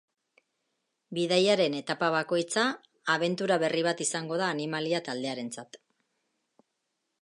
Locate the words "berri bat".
3.65-4.05